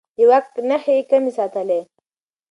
د 0.17 0.19
واک 0.29 0.45
نښې 0.69 0.93
يې 0.97 1.03
کمې 1.09 1.31
ساتلې. 1.37 1.79